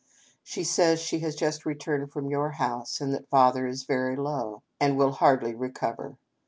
[0.43, 4.63] She says she has just returned from your house; and that Father is very low,
[4.79, 6.17] and will hardly re cover.